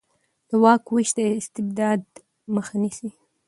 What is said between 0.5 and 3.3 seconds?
واک وېش د استبداد مخه نیسي